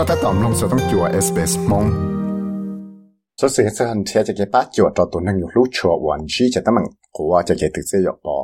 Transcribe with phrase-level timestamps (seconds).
[0.00, 1.84] ็ถ้าตอมลงสต้องจัวเอสเปสมง
[3.40, 6.86] สเสียเสันเทียจะเก็บป้าจัวต่อตัวนึงอยู่รู้ชัววันชีจะตั้ง
[7.16, 8.36] กัวจะเก็บตึกเสียอยู่ปอ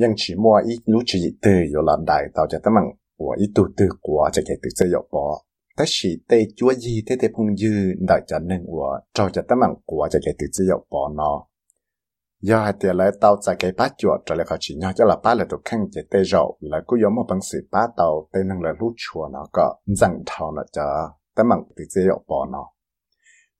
[0.00, 2.86] ยังชีมัวอีรู้ชีตื่ออยู่หลับได้ต่อจะตั้ง
[3.18, 5.24] กัวอีตูตื่อกัวจะเก็บตึกเสียอยู่ปอ
[5.76, 11.30] แต่ชีเตจัวยีเตเตพงยืนได้จะนึงว่าเราจะตั้งกัวจะเก็บตึกเสียอยู่ปอเนา
[12.41, 14.91] do giờ hai tiền lại tàu chạy cái bát chuột trở lại khỏi chỉ nhau
[14.95, 17.67] cho là bát là tụ khăn chạy tê rậu là cứ giống một bằng sự
[17.71, 20.83] bát tàu tê năng là lút chùa nó có rằng thầu nó cho
[21.35, 22.65] tấm bằng từ dễ dậu bỏ nó.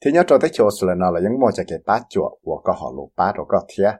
[0.05, 2.61] Thế nhớ cho tới chỗ là nó là những mua chạy cái bát chuột của
[2.63, 3.93] có họ lụ bát rồi có thiệt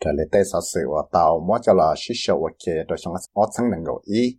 [0.00, 2.98] trở lại tê sao sự của tàu mua cho là sĩ sầu của kia rồi
[2.98, 4.38] xong ở sang năng gầu ý.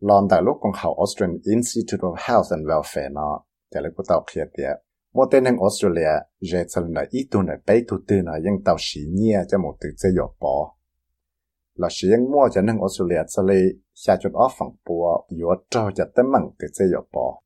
[0.00, 3.40] Lon đại lúc con học Australian Institute of Health and Welfare nó.
[3.74, 7.54] Trở lại của tàu kia tiệt một tên hàng Australia dễ là ít tuần là
[7.66, 10.76] bảy tu tư là tàu sĩ nhia cho một từ chơi dọ bỏ.
[11.74, 13.62] Là sĩ những mua cho hàng Australia cho lấy
[13.94, 17.40] xa chút ở phòng bùa yếu trâu cho tấm mạng từ chơi dọ bỏ.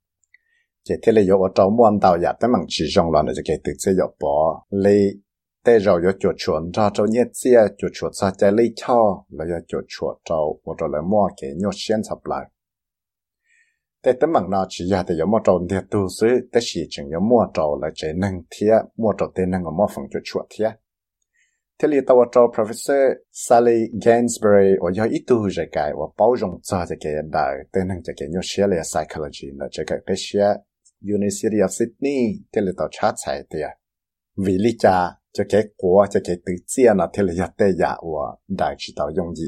[0.84, 3.56] Chỉ thế là yếu ở trâu mua tàu giả tấm mạng chỉ rong lần cái
[3.64, 4.67] từ chơi dọ bỏ.
[4.70, 5.11] Lấy
[5.64, 9.24] tê rồi yếu chuột chuột cho trâu nhét chia chuột chuột sa trái lấy cho,
[9.30, 12.46] là yếu chuột chuột trâu, một trâu mua cái nhốt xuyên sập lại.
[12.46, 12.53] แต่
[14.03, 20.69] ตั้งมังนาชียาแต่ยมอจอนเดียตูซื้อแต่ชีจึงยมอจอละเจนังเทียมอจอเตนังมอฟังจุดชัวเทีย
[21.75, 23.03] เทลีตัวจอ professor
[23.45, 30.45] Sally Gainsbury ว่ายาอีตูจะกายว่า包容จอจะเกยได้แต่นังจะเกยยเชียเลย psychology ละจะเกยเชีย
[31.16, 32.19] University of Sydney
[32.50, 33.67] เทลีตัวชาติใเตีย
[34.45, 34.97] วิลิจา
[35.36, 38.25] จะเกยกัวจะเกยตึกเจียนะเทลียเตยาว่า
[38.58, 39.47] ได้ชิตาวยงยี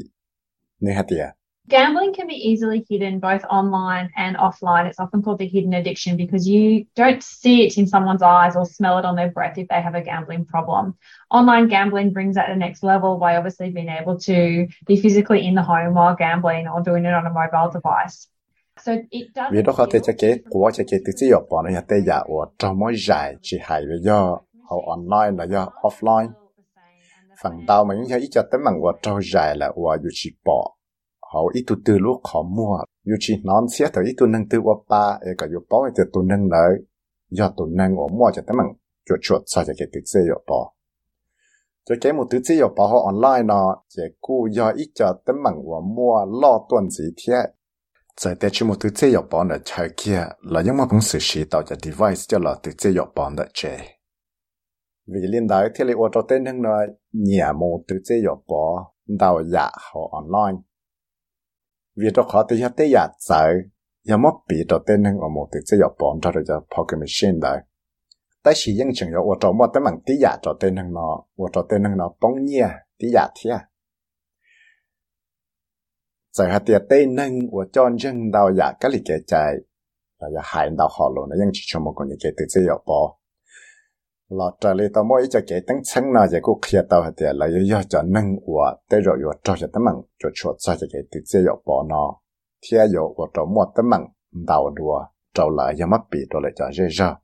[0.84, 1.24] นี่ฮะเตีย
[1.69, 4.85] Gambling can be easily hidden both online and offline.
[4.87, 8.65] It's often called the hidden addiction because you don't see it in someone's eyes or
[8.65, 10.95] smell it on their breath if they have a gambling problem.
[11.29, 15.45] Online gambling brings that to the next level by obviously being able to be physically
[15.45, 18.27] in the home while gambling or doing it on a mobile device.
[18.79, 19.51] So it does.
[19.51, 21.95] Vì đó có thể cho cái của cho cái tự chỉ ở bọn nó tê
[22.05, 24.37] giả của trong mỗi giải chỉ hay với do
[24.69, 26.29] hậu online là do offline.
[27.43, 30.29] Phần đầu mình cho ít cho tấm bằng của trong giải là của dù chỉ
[30.45, 30.76] bỏ
[31.33, 32.77] họ ít tu từ lúc họ mua.
[33.05, 35.81] Dù chỉ nón xét tới ít tu nâng từ qua ba ấy cả dù bảo
[35.97, 36.71] thì tu nâng lại.
[37.29, 38.73] Do tu nâng ở mua cho tấm bằng
[39.09, 40.73] chuột chuột sao cho cái tự chế ở bỏ
[41.89, 45.13] cho cái một tự chế ở bỏ họ online nó, chỉ cú do ít cho
[45.25, 47.33] tấm bằng của mua lo tuần gì thế
[48.19, 51.01] giờ để chỉ một tự chế ở bỏ là chơi kia, là những mà cũng
[51.01, 53.77] xử lý tạo cho device cho là tự chế ở bỏ là chơi
[55.07, 58.35] vì liên đại thì lại ở trong tên nâng nói nhà một tự chế ở
[58.47, 60.61] bỏ đào dạ họ online
[61.97, 63.53] vì đó khó thì tới giả giải
[64.03, 67.37] giờ mất bị đó tên năng ở một thì có bọn cho rồi pocket machine
[67.41, 67.59] đấy
[68.43, 70.93] tại sự những trường hợp tôi mất tới mình bằng tí giả cho tên năng
[70.93, 73.57] nó ở trong tên năng nó bóng nhia, tí giả thia
[76.31, 79.53] giờ hết tiệt tên năng ở cho dân đào giả cái lịch kể chạy,
[80.19, 82.45] là giờ hại đào họ luôn nó những chỉ cho một con những cái từ
[82.49, 83.16] sẽ có bỏ
[84.29, 87.25] là trả lời tao mỗi cho cái tăng chân nào thì cũng kia tao thì
[87.33, 91.01] là yêu cho nâng của tới rồi yêu cho cho tấm bằng cho cho cái
[91.11, 92.15] tự chế yêu bỏ nó
[92.61, 94.07] thì yêu của trong một tấm bằng
[94.47, 97.15] đào đùa, trâu lại yêu mất bị rồi lại cho dễ dàng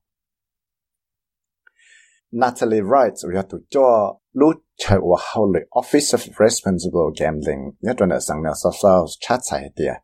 [2.31, 7.71] Natalie Wright we have to cho lúc chơi của hậu lệ Office of Responsible Gambling
[7.81, 9.95] nhất là sang nào sao sao chat sai tiệt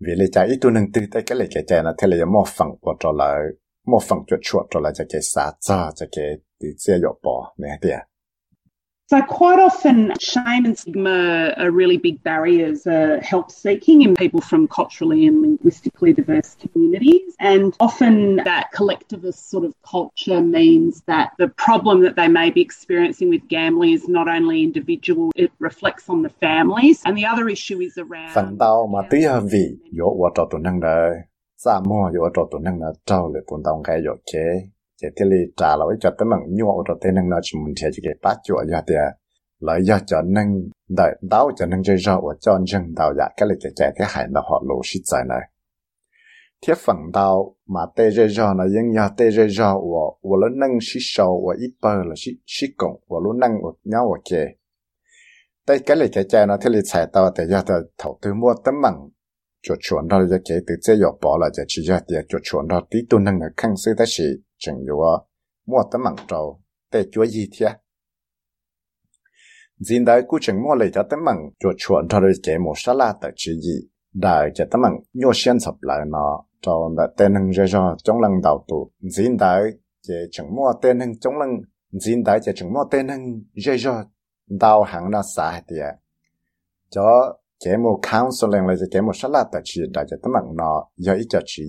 [0.00, 2.16] vì lệ chạy ít tu nâng tư tới cái lệ cái chạy là thế là
[2.80, 3.12] của trò
[9.08, 14.40] So, quite often, shame and stigma are really big barriers uh, help seeking in people
[14.40, 17.36] from culturally and linguistically diverse communities.
[17.38, 22.60] And often, that collectivist sort of culture means that the problem that they may be
[22.60, 27.00] experiencing with gambling is not only individual, it reflects on the families.
[27.04, 28.32] And the other issue is around.
[31.64, 31.74] Phần.
[31.74, 32.92] Sa mua yếu trò tụ năng là
[35.16, 38.12] li trả lại cho tấm bằng nhua ở đây năng nó chỉ muốn theo cái
[38.22, 38.94] bát chuột ra thì
[39.60, 40.54] lại do cho năng,
[40.88, 41.16] đợi
[41.56, 44.40] cho năng chơi rau cho dân đào dạ cái này cái chạy thế hai là
[44.40, 45.50] họ lỗ xịt giải này.
[46.66, 50.78] Thiết phần đào mà tê rau nó những nhà tê rau ở ở lớn nâng
[50.82, 54.20] xí sầu ở ít bờ là xí xí cổng ở lớn nâng ở nhau ở
[54.30, 54.46] kề
[55.86, 57.44] cái này cái chạy nó thì li chạy tao thì
[57.98, 59.08] thầu tư mua tấm bằng
[59.66, 62.82] chuột chuột đó là cái từ chế bỏ là chỉ do thì chuột chuột đó
[62.90, 64.24] tí tu năng là khăn sư ta chỉ
[64.86, 64.98] yếu
[65.66, 66.60] mua tấm mạng trâu
[66.92, 67.66] để chúa gì thế
[69.78, 73.14] dinh đại cú mua lấy cho tấm mạng chuột chuột cho cái một sa la
[73.22, 77.50] tự chỉ gì đại cho tấm mạng nhô xuyên sập lại nó cho là tên
[77.50, 79.62] ra cho trong lần đầu tụ dinh đại
[80.02, 81.48] chỉ chẳng mua tên năng trong lần
[81.92, 83.06] dinh đại chỉ mua tên
[83.54, 84.04] ra cho
[84.60, 85.76] đào hàng là sai thì
[86.90, 90.32] cho chế mô council counseling là chế mô sát là tại chỉ đại chế tấm
[90.32, 91.64] mạng nó do ý cho chỉ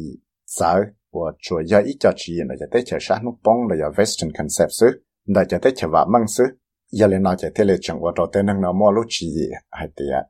[0.46, 0.76] sợ
[1.12, 3.90] và chủ do ý cho chỉ là chế tế chế sát nút bông là do
[4.04, 4.88] western concept xứ
[5.28, 6.44] đại chế tế chế vả măng xứ.
[6.92, 9.28] Giờ lên nó chế thế lệ chẳng qua đầu tiên nó mua lúc chỉ
[9.72, 10.26] hay tiệt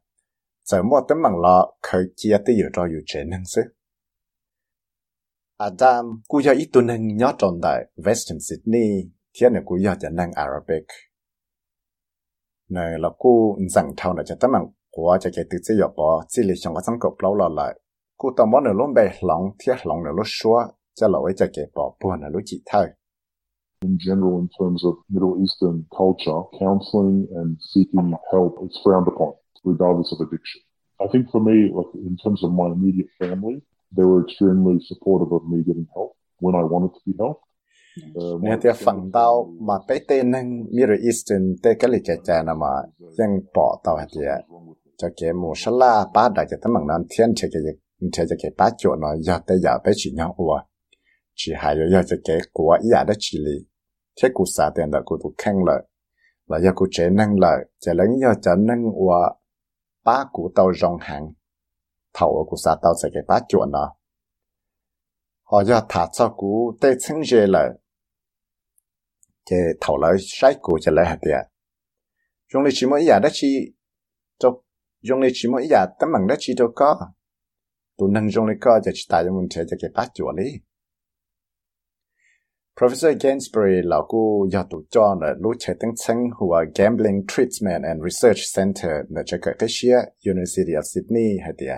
[0.64, 3.62] giờ mua tấm mạng nó khởi chia tới giờ rồi chế năng xứ.
[5.58, 9.96] Adam, cú do ít tu năng nhớ tròn đại western Sydney thiên là cú do
[10.00, 10.88] chế năng Arabic.
[12.70, 15.92] Này là cú dặn thâu này chế tấm mạng của cho cái tự chế nhập
[15.98, 17.74] bỏ chỉ là trong cái trong cột lâu là lại
[18.18, 20.62] cú tao món này luôn bề lòng thiết lòng này lúc xóa
[20.96, 22.88] cho là với cho cái bỏ buồn là lúc chỉ thôi
[23.82, 29.32] in general in terms of Middle Eastern culture, counseling and seeking help is frowned upon,
[29.72, 30.62] regardless of addiction.
[31.04, 33.58] I think for me, like in terms of my immediate family,
[33.96, 36.12] they were extremely supportive of me getting help
[36.44, 37.44] when I wanted to be helped.
[38.42, 40.32] Nè thì phần tao mà bé tên
[40.72, 42.68] Middle Eastern tế cái lịch chạy mà
[43.18, 44.08] ยัง bỏ tao hạt
[44.98, 47.62] cho cái mù sá la ba đại cho tấm bằng nan thiên cho cái
[48.30, 50.60] cho cái ba chỗ nó giờ tới giờ bé chỉ nhau ủa.
[51.36, 53.66] Chỉ hay giờ cho cái của giờ à đó chỉ lì.
[54.22, 55.84] Thế cụ xã tiền đó cụ tụ khăn lợi.
[56.48, 59.30] Là giờ cụ chế năng lợi chế lấy giờ chế năng ủa.
[60.04, 61.34] Ba cụ tàu rong hàng.
[62.14, 63.98] Thầu cụ xã tàu sẽ cái ba chỗ nó
[65.52, 67.70] họ giờ thả cho cụ tê chân dễ lợi.
[69.50, 71.52] Cái thầu lợi sai cụ chế lấy hạt tiền.
[72.48, 73.74] Chúng lấy chỉ mỗi giờ à đó chỉ
[74.40, 74.62] cho
[75.02, 77.00] dùng lý chỉ mỗi giờ tấm bằng đó chỉ đâu có.
[77.98, 80.36] Tụ năng dùng lý có cho chỉ tại cho mình thể cho cái bát chuột
[80.38, 80.52] lý.
[82.80, 87.84] Professor Gainsbury là cô giờ tổ cho là lúc chạy tăng chân hùa Gambling Treatment
[87.84, 91.78] and Research Center là cho cái cái xia University of Sydney hay tiệt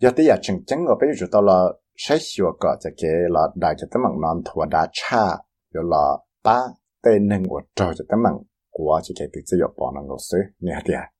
[0.00, 1.64] giờ tới giờ à, chân chân ở bây giờ tao là
[1.96, 5.26] sai sửa có cho cái là đại cho tấm bằng non thua đa cha
[5.74, 6.60] rồi là ba
[7.02, 8.38] tên năng của trò cho tấm bằng
[8.70, 11.17] của cho cái tự tự bỏ năng ngô sư nè tiệt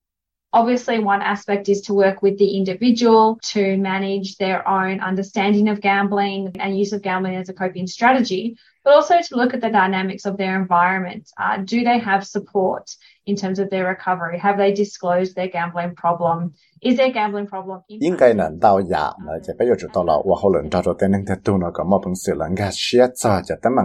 [0.55, 5.81] Obviously, one aspect is to work with the individual to manage their own understanding of
[5.81, 9.71] gambling and use of gambling as a coping strategy, but also to look at the
[9.71, 11.27] dynamics of their environment.
[11.39, 12.95] Uh, do they have support
[13.25, 14.37] in terms of their recovery?
[14.37, 16.53] Have they disclosed their gambling problem?
[16.83, 17.81] Is their gambling problem?
[17.87, 23.83] 应该能到呀，那这边又知道了，我后人找着的那个都那个么本事了，俺写早就他们，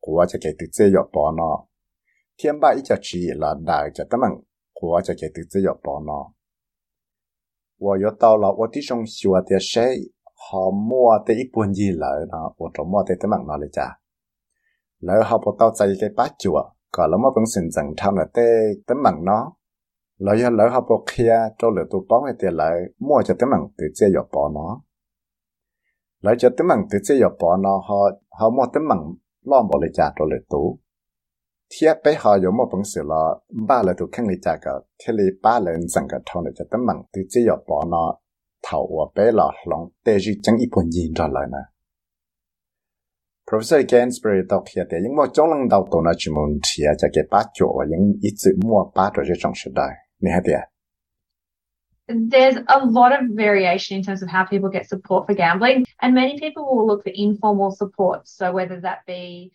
[0.00, 1.42] 我就给对这要包呢，
[2.36, 4.42] 天把一家之一了，那就他们。
[4.82, 6.12] 我就给自己要包呢。
[7.78, 13.98] 我要到了我的中学的谁好摸的一半以来呢，我就摸的怎么那里家，
[15.00, 18.42] 然后不到在一个八九啊，搞了么本身正常的的
[18.86, 19.52] 怎么呢？
[20.16, 21.24] 然后然后不开
[21.56, 24.58] 做了都包一点来摸就怎么对这要包呢？
[26.20, 27.68] 然后就怎么对这要包呢？
[27.80, 27.94] 好
[28.30, 28.94] 好摸怎么
[29.42, 30.80] 浪不里家做了都。
[31.68, 38.20] 贴背后有么本事了，把了都看你这个，贴里把人整个头呢就等忙，对只要把那
[38.62, 41.56] 头我背了龙，但是整一盘烟着来呢。
[43.44, 49.82] Professor Gansbury 到贴的，因为中人到到那专门贴这个把脚，因一直摸把着这种时代，
[50.18, 50.52] 你还得。
[52.06, 56.14] There's a lot of variation in terms of how people get support for gambling, and
[56.14, 58.22] many people will look for informal support.
[58.24, 59.52] So whether that be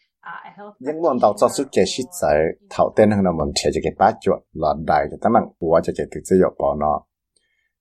[0.87, 2.31] ยังล้วนต่อสู้เจชิตใส่
[2.70, 6.93] เท่าเต้นทางนมันเชจะเก็บป้าจวดหลอดได้จะตั้งหัวจะเก็บถึงจะหยกปอนอ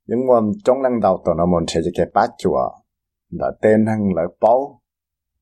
[0.09, 2.65] ยังวนจงลังดาวตัวนมันเชจะเก็บป้าจวด
[3.35, 4.53] หลอดเต้นทางหลอดเป้า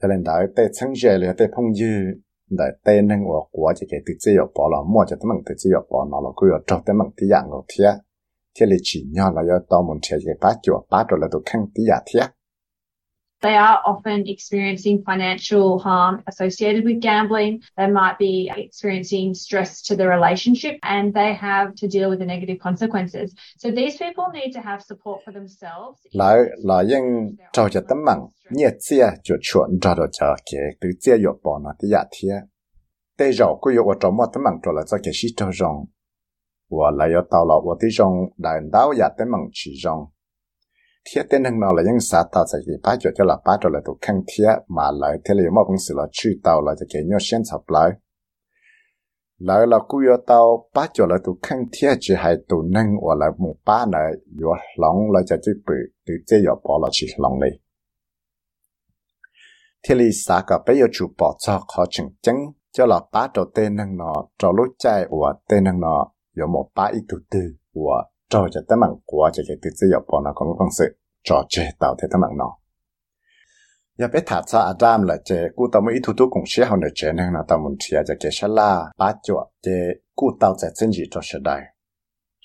[0.01, 2.19] cho nên đại te chân dễ liền te phong dư
[2.49, 5.29] đại te nang của của cho cái tự chế ở bỏ là mua cho tấm
[5.29, 7.65] bằng tự chế ở bỏ nó là cú yo cho tấm bằng tí dạng ngọc
[7.67, 7.93] thiệt
[8.59, 11.27] thế là chỉ nhau là do tàu muốn chia cái ba chuột ba tàu là
[11.31, 12.29] tụ khăn tí dạng thiệt
[13.41, 17.61] They are often experiencing financial harm associated with gambling.
[17.77, 22.25] They might be experiencing stress to the relationship and they have to deal with the
[22.25, 23.33] negative consequences.
[23.57, 25.99] So these people need to have support for themselves.
[26.11, 26.37] lại
[31.63, 32.43] nó thì giả thiệt
[33.17, 35.85] tê rõ cứ yo trò mua tấm bằng trò là cho cái sĩ trò rong
[36.69, 39.27] và lại yo tao là và tí rong đại đáo giả tấm
[41.13, 43.57] thiết tên hàng nào là những xã tạo sẽ cái ba chỗ cho là ba
[43.61, 46.61] chỗ là tụ khăn thiết mà lại thế là một bằng sự là truy tàu
[46.61, 47.89] là cho cái nhau xuyên sập lại.
[49.37, 52.95] Lại là cú yo tàu ba chỗ là tụ khăn thiết chỉ hay tụ năng
[53.01, 54.11] hoặc là một ba này
[54.41, 55.73] yo lòng là cho chữ bự
[56.07, 57.51] từ chế yo bỏ là chỉ lòng này.
[59.87, 62.37] Thế là xã cả bây giờ chủ bỏ cho khó chừng chứng
[62.71, 66.47] cho là ba trò tên năng nó cho lối chạy của tên năng nó có
[66.47, 67.39] một ba ít thứ tư
[67.73, 70.55] của cho cho tấm bằng của cho cái tự tự yếu bỏ là có một
[70.59, 72.55] phương sự trò chơi tạo thế thằng bằng nó
[73.97, 76.79] giờ bé thả cho Adam là chế cú tao mới ít thứ cũng sẽ học
[76.81, 80.55] được chế nên là tao muốn chia cho cái sala ba chỗ chế cú tao
[80.61, 81.61] sẽ chân gì cho sự đại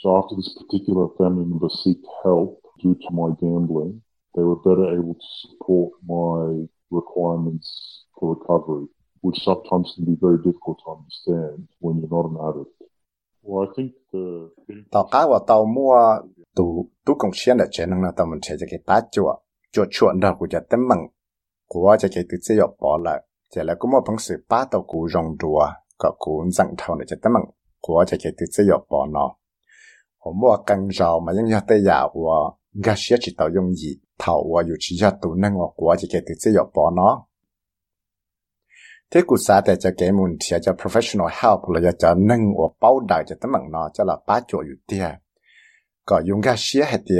[0.05, 2.49] So after this particular family member seeked help
[2.83, 4.01] due to my gambling,
[4.35, 7.69] they were better able to support my requirements
[8.15, 8.87] for recovery,
[9.23, 12.84] which sometimes can be very difficult to understand when you're not an addict.
[13.44, 14.20] Well, I think the
[14.92, 15.96] tao cá và tao mua
[16.56, 19.24] tụ tụ công xuyên là chế năng là tao muốn chế cho cái ba chỗ
[19.72, 21.08] chỗ chuyện đó của cho tấm bằng
[21.68, 23.24] của cho cái tự chế yếu bỏ lại
[23.56, 26.96] chỉ là cũng một bằng sự ba tao cú rong đùa có cú dặn thầu
[26.96, 27.46] này cho tấm bằng
[27.82, 29.36] của cho cái tự chế yếu bỏ nó
[30.22, 37.02] 我莫更绕嘛，因为对呀，我我写起到用意头，我有去要读那我国就给对这要包呢。
[39.15, 42.75] thế cụ xã tại cho cái môn thì cho professional help là cho nâng của
[42.81, 45.11] bảo đại cho tấm bằng nó, cho là ba chỗ ưu tiên
[46.05, 47.15] có dùng cái xe hết thì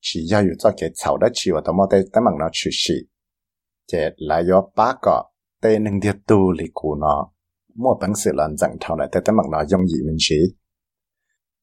[0.00, 2.70] chỉ giao ưu cho cái sau đó chỉ vào tấm bằng tấm bằng nó chỉ
[2.72, 2.94] chỉ
[3.92, 5.24] thế là do ba có
[5.62, 7.32] tê nâng điệp tu lì cụ nó.
[7.74, 10.36] Mua bằng sự lần dặn thầu này tấm bằng nó dùng gì mình chỉ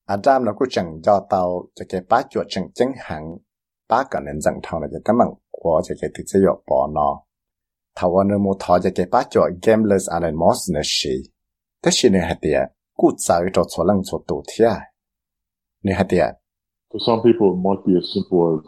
[0.05, 3.23] Adam nó cũng chẳng cho tao cho cái ba chỗ chẳng chẳng hẳn.
[3.89, 7.23] Ba cả nên dặn thầu này tấm bằng của cho cái thực sự bỏ nó.
[8.02, 11.10] thầu anh mua thọ cho cái bá chuột gamblers Alan Moss nữa xí
[11.82, 12.60] thế xí này hạt địa
[12.96, 14.74] cú giải cho cho lăng cho tụ thia
[15.84, 16.26] này hạt địa
[16.90, 18.64] For some people, it might be as simple as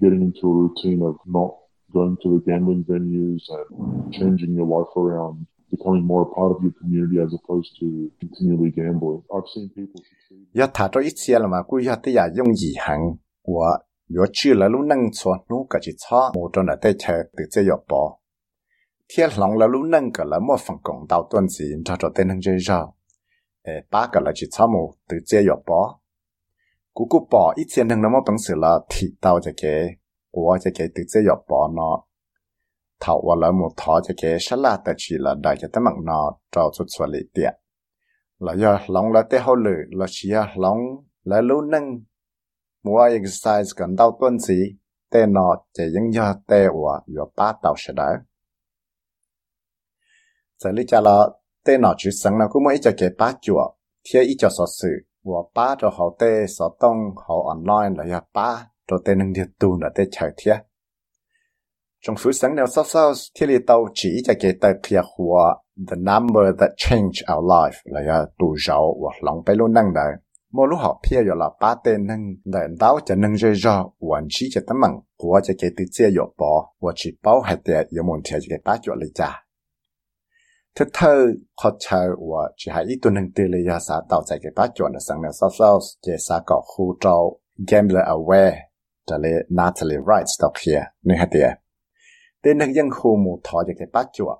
[0.00, 1.50] getting into a routine of not
[1.94, 3.66] going to the gambling venues and
[4.12, 7.86] changing your life around, becoming more a part of your community as opposed to
[8.18, 9.22] continually gambling.
[9.30, 10.48] I've seen people succeed.
[10.54, 12.98] 要他着一些了嘛，故要对呀用遗憾，
[13.44, 13.64] 我
[14.08, 18.18] 若去了路能错，努个去错，我着呢对车对这要包。
[19.09, 22.29] thiên là lũ nâng cả là một phần cộng đạo tuần gì cho cho tên
[22.29, 22.87] hưng chơi giờ
[23.61, 25.99] ê ba cả là chỉ sao mù từ chơi dọc bỏ
[26.93, 29.87] cú cú bỏ ít tiền hưng nó một bằng sự là thị tao cho kế
[30.31, 32.03] của cho kế từ chơi dọc bỏ nó
[32.99, 36.31] thảo và là một cho kế sẽ là tại chỉ là đại cho tấm nó
[36.51, 37.53] trao chút xóa lý tiện
[38.39, 40.77] là do lòng là tế hậu lử là chỉ là lòng
[41.23, 41.83] là lũ nâng
[42.83, 44.77] mua exercise gần đau tuần gì
[45.11, 48.15] tên nó chỉ những do tế và ba tàu sẽ đấy
[50.63, 52.63] đá cũng
[52.97, 53.33] cái ba
[55.23, 56.15] và ba họ
[57.15, 58.67] họ online là ba
[59.17, 59.33] nâng
[62.01, 65.57] trong phút sáng nào sau sau thì lý tàu chỉ cho cái tờ kia hòa
[65.89, 69.93] the number that change our life là ya tu rau và lòng bay luôn năng
[69.93, 70.11] đại
[70.51, 74.25] mỗi lúc họ phía là ba tên năng để đáo cho năng rơi ra hoàn
[74.29, 77.57] chỉ cho tấm bằng của cho cái tự chế yếu bỏ và chỉ bảo hạt
[77.65, 78.77] địa yếu muốn theo cái ba
[80.77, 81.19] เธอเธอ
[81.59, 85.69] ขอเชิว่าจะให้อีตัวหนึ่งตีเลยยาสาต่อใจกับป้าจวนสังเนซาซา
[86.01, 87.05] เจสาเกาะคูโจ
[87.67, 88.31] เกมเลยเอาแว
[89.07, 91.49] จะเลยนาทเลไรส์ต่อเคลียนี่ฮะเดีย
[92.39, 94.31] เต้นนักยังคูหมูทอจากกับป้าจว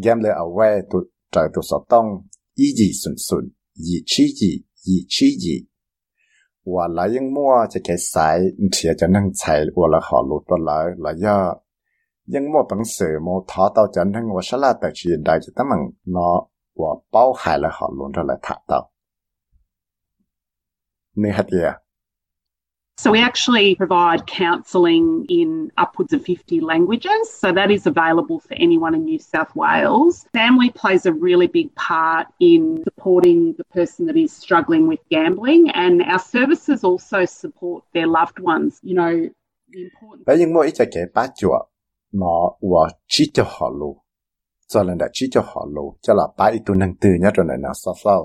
[0.00, 1.00] เกมเลยเอาแวตัว
[1.32, 2.06] เจตัวสอต้อง
[2.58, 3.44] อีจีสุนสุน
[3.86, 4.50] ยีชีจี
[4.86, 5.56] ยีชีจี
[6.72, 8.38] ว่าหลายยังมั่วจะแก่สาย
[8.70, 11.36] เทียจะนั่งใช้ว่าละขอรู้ตัวหลายหลายยา
[12.28, 12.34] aware tu trời tu sở tông ý gì xuân xuân ý chi gì ý chi
[12.34, 12.84] gì và lại những mua cho cái sai thì cho năng chạy và là họ
[12.84, 14.42] lụt vào lại là do những mua bằng sự mua thọ tao cho năng và
[14.42, 16.42] sẽ là tại chuyện đại cho tấm bằng nó
[16.76, 18.90] và bao hại là họ luôn ra lại thả tao
[21.16, 21.58] nên hạt gì
[22.98, 27.30] So we actually provide counselling in upwards of 50 languages.
[27.30, 30.24] So that is available for anyone in New South Wales.
[30.32, 35.68] Family plays a really big part in supporting the person that is struggling with gambling
[35.74, 38.80] and our services also support their loved ones.
[38.82, 39.28] You know,
[39.68, 39.90] the
[40.42, 41.66] important
[42.12, 44.02] nó và chỉ cho họ lù.
[44.68, 45.96] Cho nên đã chỉ cho họ lù.
[46.02, 48.24] Cho là ba ít tu năng từ nhá rồi này nó sao sao.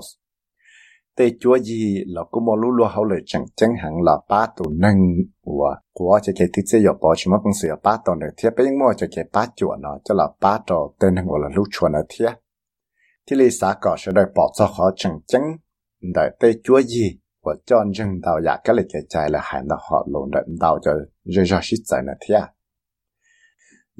[1.16, 4.46] tê chúa gì là cũng mà lúc lúc hậu lời chẳng chẳng hẳn là ba
[4.56, 4.98] tổ nâng
[5.44, 8.50] và của cho cái thứ gì bỏ chỉ mất công sự ba tuần này thiết
[8.56, 9.98] bây mua cho cái ba chúa nó.
[10.04, 12.30] Cho là ba trò tên hẳn là lúc chúa nó thiết.
[13.30, 15.56] Thì lý xã có sẽ đòi bỏ cho họ chẳng chẳng
[16.14, 19.66] đợi tê chúa gì và cho dân đào giả cái lịch cái trái là hẳn
[19.68, 20.92] là họ lùn đợi đào cho
[21.24, 22.40] rơi ra xích giải nó thiết.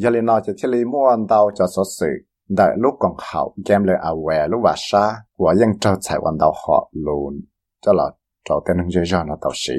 [0.02, 2.16] ยาลีนอจะเทลีม่วนดาวจะสดสื่อ
[2.56, 5.04] แต่ลูกของเขาแกมเลยอาแวลูกว่าชา
[5.38, 7.34] หัวยังเจ้าใช้วันดาวหอลูน
[7.84, 8.12] จะหลอด
[8.44, 9.78] เจ้าเต้นเยอะๆนะตัวสี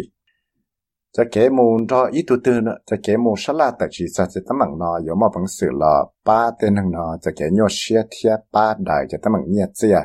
[1.16, 5.96] จะเก๋มูนทออีตุตืนจะเก๋มูชลาแต่ชีสัจจะตั้มังนออยู่มอบังสือลอ
[6.28, 9.98] ป้าเต้นหังนอจะเก๋โยเชียเทียป้าได้จะตั้มังเงียเจีย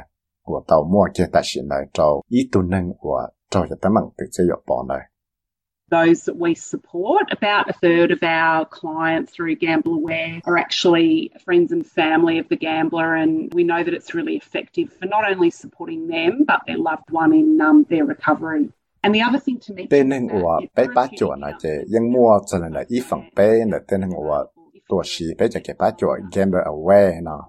[0.47, 3.17] หัวเต่ามั่วเกตัดสินเลยเจ้าอีตุนึงหัว
[3.51, 5.03] เจ้าจะตั้มังติดเจียปอนเลย
[5.91, 7.33] those that we support.
[7.33, 12.49] About a third of our clients through Gamble Aware are actually friends and family of
[12.49, 16.61] the gambler, and we know that it's really effective for not only supporting them but
[16.67, 18.71] their loved one in um, their recovery.
[19.03, 22.13] And the other thing to mention tên hình của bé bát chùa là chế nhưng
[22.13, 24.45] mua cho nên là ý phần bé là tên hình của
[24.89, 27.49] tổ sĩ bé cho cái bát chùa Gambler Aware nó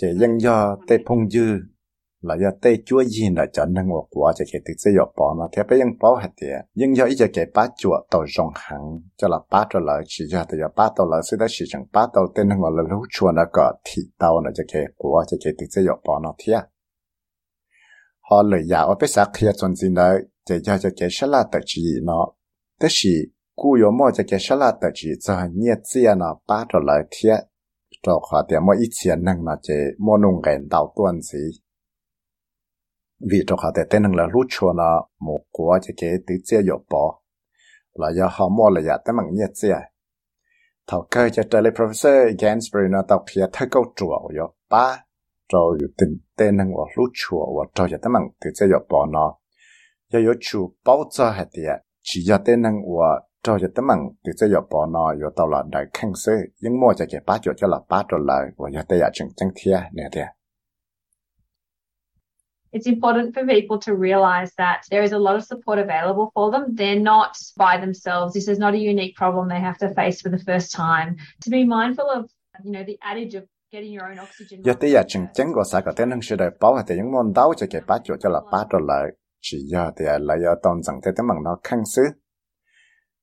[0.00, 1.58] chế nhưng do tê phong dư
[2.26, 8.84] หลายเต้จั่วยินละจันนังวกัวจะเขติเสียปอมาเทไปยังป้อหัดเดียยังย่อยจะเกป้าจั่วต่อรองหัง
[9.18, 16.58] จะละป้าจะละชีจะแต่ยาป้าต่อละสิได้ชีจังป้าตัวเต้นนังวละรู้ชวนแล้วก็ที่เตาน่ะจะเขกัวจะเขติเสียปอนาเทีย
[18.26, 20.14] ฮอเลยอยากเอาไปสักเคียจนสินเลย
[20.46, 22.26] จะยาจะเกชลาตะจีเนาะ
[22.78, 23.14] แต่สิ
[23.60, 27.34] กูยอมจะเกชลาตะจีจะเงียเสียเนาะป้าตัจะละเทีย
[28.04, 29.68] จอขอเตียมออีเสียนนั่งนะเจ
[30.04, 31.42] มอนุงแกนเตาต้วนสี
[33.30, 36.62] vì trong khả tế tên là lúc chùa là một quả chế chế tí chia
[36.62, 37.20] dọc bỏ
[37.94, 39.76] là do họ mua là giả tên mạng nhất chia
[40.86, 44.50] thảo cơ cho trở lý professor Gansbury nó tao kia thay câu chùa ở dọc
[44.70, 45.04] ba
[45.52, 46.64] rồi tình tên là
[46.96, 49.34] lúc chùa và cho giả tên mạng tí chia dọc bỏ nó.
[50.12, 51.64] Do yếu chùa bao giờ hạt tiền
[52.02, 52.70] chỉ do tên là
[53.42, 56.80] cho giờ tấm mạng từ giờ bỏ nó giờ tàu là đại khăn sư, nhưng
[56.80, 59.28] mua cho cái ba cho cho là ba rồi lại và giờ tay giờ chừng
[59.36, 60.26] chẳng thia nè thia
[62.72, 66.50] it's important for people to realize that there is a lot of support available for
[66.50, 66.74] them.
[66.74, 68.32] They're not by themselves.
[68.32, 71.16] This is not a unique problem they have to face for the first time.
[71.42, 72.30] To be mindful of,
[72.64, 74.92] you know, the adage of getting your own chừng chừng tên
[78.46, 78.74] chỉ
[79.64, 79.90] là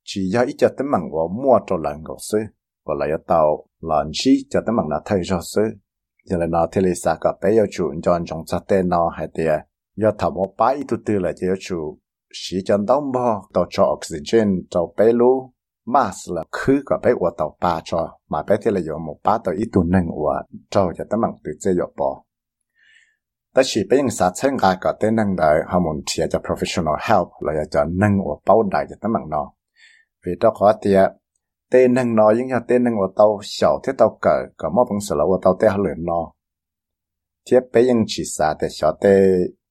[0.03, 0.45] chỉ là
[5.33, 5.79] chỉ
[6.29, 9.09] giờ là nó thế là sao cả bé yêu chủ chọn trong sát tên nó
[9.09, 11.97] hay thì à, giờ thầm một bãi tu tư là yêu chủ
[12.33, 15.53] sĩ chân đông bò tàu cho oxygen cho bé lu
[15.85, 19.15] mass là khứ cả bé của tàu ba cho, mà bé thế là giờ một
[19.23, 22.23] bãi tàu ít tu nâng của cho giờ tấm bằng từ chơi giờ bò
[23.55, 26.97] ta chỉ bên sát chân gà cả tên nâng đời, họ muốn chia cho professional
[27.01, 29.51] help là giờ nâng của bao đại cho tấm bằng nó.
[30.25, 31.09] Vì đó có tiền
[31.71, 34.85] tê năng nói những nhà tê tàu ở tàu 小 thế tàu cỡ có một
[34.89, 36.31] bằng sự là ở tàu tê hơn nó.
[37.51, 38.53] Thiết bây giờ chỉ xa
[39.01, 39.13] tê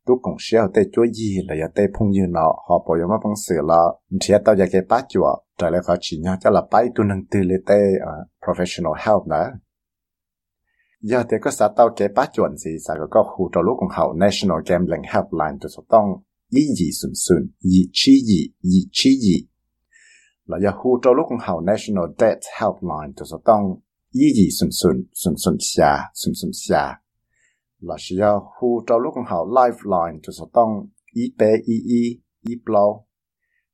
[0.06, 2.54] tu cũng xíu tê chúa gì là nhà tê phong như nó.
[2.68, 3.82] Họ bỏ vào một bằng sự là
[4.20, 7.04] thiết tàu ya cái bát chùa trở lại họ chỉ nhau cho là bái tu
[7.04, 9.50] năng tư lê tê ờ, professional help nữa.
[11.00, 13.76] Giờ thì có xã tàu kế bát chuẩn gì xã có có khu trò lúc
[13.78, 16.06] cùng hậu National Gambling Helpline cho số tông.
[16.50, 19.46] Ý gì sùn sùn, ý chi gì ý chi gì?
[20.48, 23.64] Là Yahoo khu lúc cũng hậu National Debt Helpline cho sẽ tông,
[24.12, 26.94] ý gì xuân xuân xuân xuân xa xuân xuân xa
[27.80, 30.70] là sẽ Yahoo khu lúc cũng hậu Lifeline cho sẽ tông
[31.14, 33.02] ý bé ý ý ý blow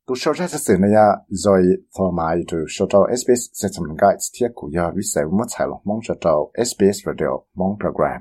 [0.07, 1.63] tu show ra sẽ sự này à, rồi
[1.99, 5.45] thọ mai tu show cho SBS sẽ Settlement Guides thiết của Yahoo vi sẽ mất
[5.59, 8.21] tài lộc mong cho cho SBS Radio mong program.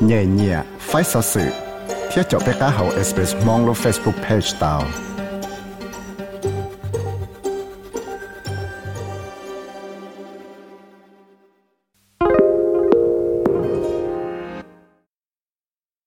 [0.00, 1.40] Nhẹ nhẹ, phải sao sự.
[2.12, 4.82] Thiết cho bé cá hậu SBS mong lo Facebook page tao.